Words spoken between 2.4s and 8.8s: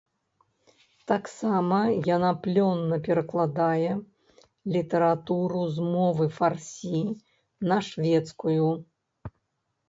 плённа перакладае літаратуру з мовы фарсі на шведскую.